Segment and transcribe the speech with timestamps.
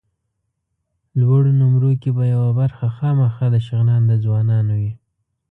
[1.19, 4.91] لوړو نومرو کې به یوه برخه خامخا د شغنان د ځوانانو وي.